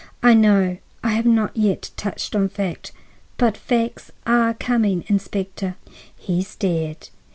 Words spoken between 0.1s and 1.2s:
"I know. I